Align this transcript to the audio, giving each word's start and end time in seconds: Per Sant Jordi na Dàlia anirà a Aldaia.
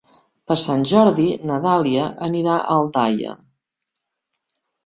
Per 0.51 0.55
Sant 0.61 0.85
Jordi 0.91 1.25
na 1.51 1.59
Dàlia 1.67 2.07
anirà 2.31 2.57
a 2.57 2.65
Aldaia. 2.79 3.39